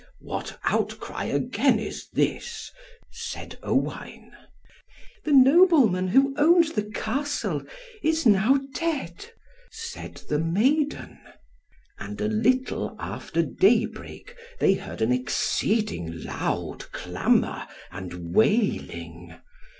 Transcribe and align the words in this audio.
"What 0.21 0.57
outcry 0.63 1.25
again 1.25 1.77
is 1.77 2.07
this?" 2.11 2.71
said 3.11 3.59
Owain. 3.61 4.31
"The 5.25 5.31
Nobleman 5.31 6.07
who 6.07 6.33
owned 6.39 6.69
the 6.69 6.81
Castle 6.85 7.61
is 8.01 8.25
now 8.25 8.59
dead," 8.73 9.29
said 9.69 10.15
the 10.27 10.39
maiden. 10.39 11.19
And 11.99 12.19
a 12.19 12.27
little 12.27 12.95
after 12.97 13.43
daybreak, 13.43 14.35
they 14.59 14.73
heard 14.73 15.03
an 15.03 15.11
exceeding 15.11 16.23
loud 16.23 16.91
clamour 16.91 17.67
and 17.91 18.33
wailing. 18.33 19.35